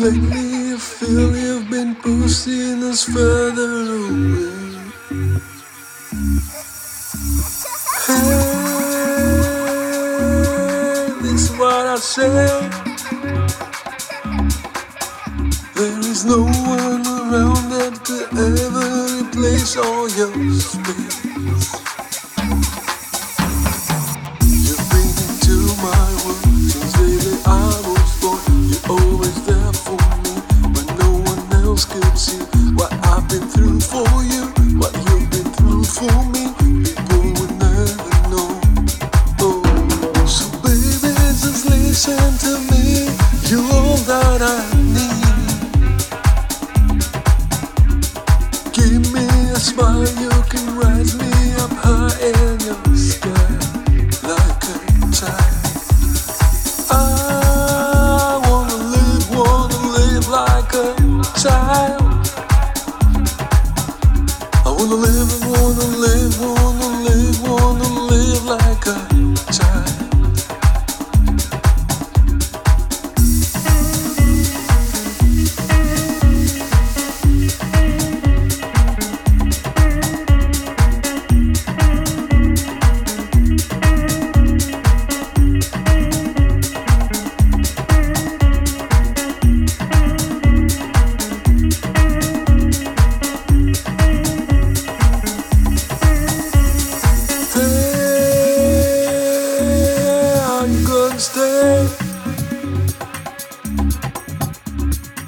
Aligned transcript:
Lately 0.00 0.74
I 0.74 0.76
feel 0.78 1.36
you've 1.36 1.70
been 1.70 1.94
pushing 1.96 2.82
us 2.84 3.04
further 3.04 3.72
away. 3.96 4.82
Hey, 8.06 8.44
this 11.22 11.50
is 11.50 11.58
what 11.58 11.86
I 11.86 11.96
say. 11.96 12.70
There 15.74 16.00
is 16.00 16.24
no 16.26 16.42
one 16.44 17.06
around 17.06 17.70
that 17.70 18.00
could 18.04 18.30
ever 18.38 19.24
replace 19.24 19.76
all 19.76 20.08
your 20.10 20.32
space. 20.60 21.93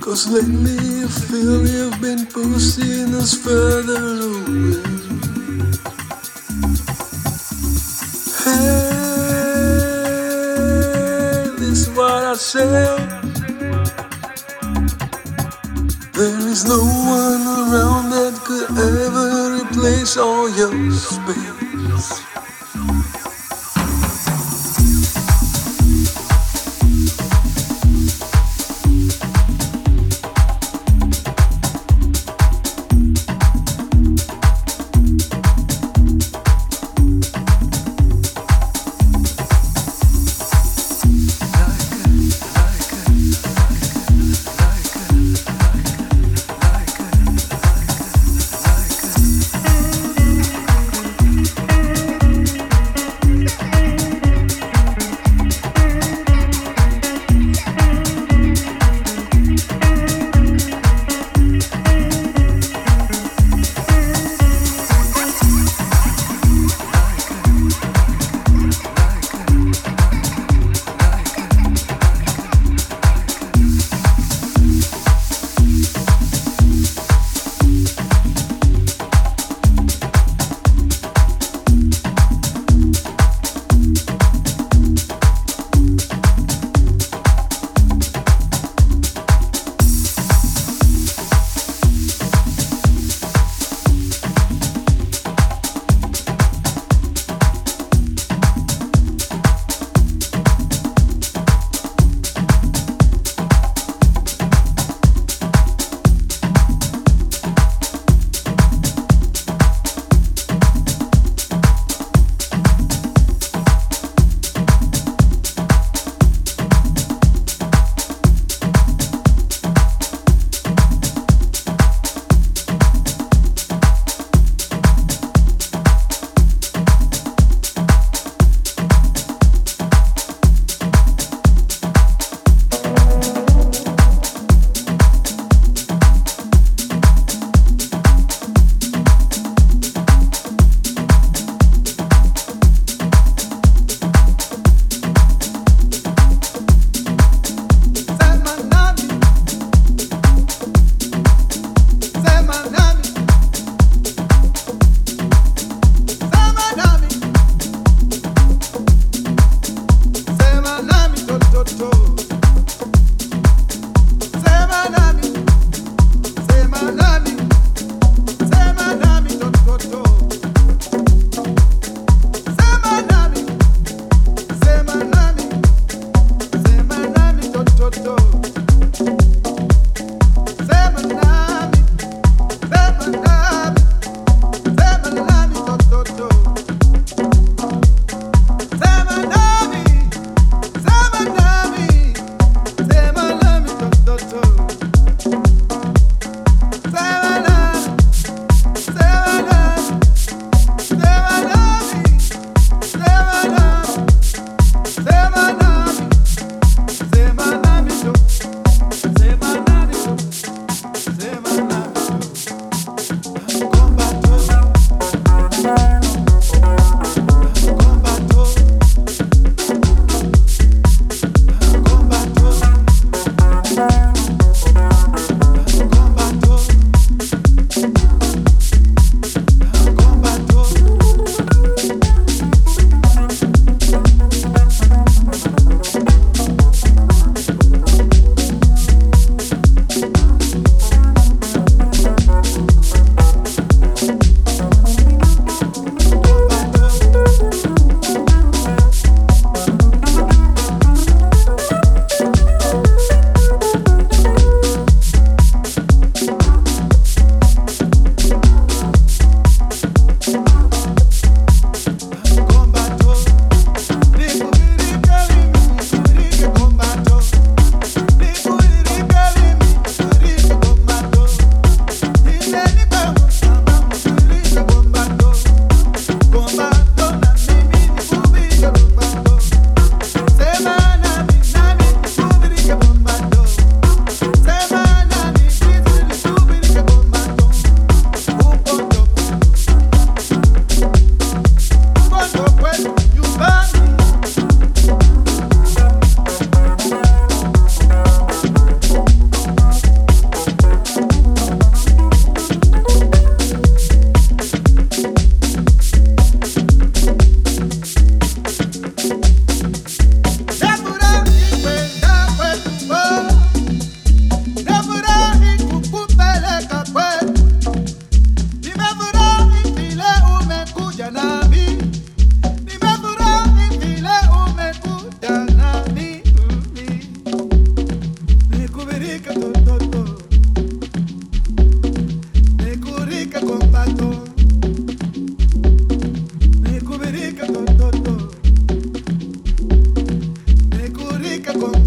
Cause 0.01 0.29
lately 0.31 0.79
I 1.05 1.09
feel 1.09 1.67
you've 1.67 2.01
been 2.01 2.27
pushing 2.27 3.15
us 3.15 3.35
further 3.35 4.05
away. 4.31 4.83
Hey, 8.45 8.91
this 11.59 11.89
is 11.89 11.91
what 11.91 12.25
I 12.25 12.35
say. 12.37 12.97
There 16.15 16.49
is 16.49 16.65
no 16.67 16.79
one 16.79 17.43
around 17.59 18.11
that 18.11 18.35
could 18.45 18.71
ever 18.71 19.57
replace 19.65 20.17
all 20.19 20.49
your 20.51 20.93
space. 20.93 22.36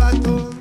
Sato. 0.10 0.59